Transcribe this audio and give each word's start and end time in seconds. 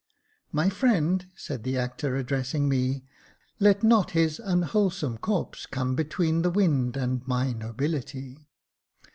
"My 0.61 0.67
friend," 0.71 1.27
said 1.35 1.61
the 1.63 1.77
actor, 1.77 2.15
addressing 2.15 2.67
me,•' 2.67 2.93
Let 3.59 3.83
not 3.83 4.09
his 4.17 4.39
unwholesome 4.39 5.19
corpse 5.19 5.67
come 5.67 5.93
between 5.93 6.41
the 6.41 6.49
wind 6.49 6.97
And 6.97 7.21
my 7.27 7.53
nobility. 7.53 8.47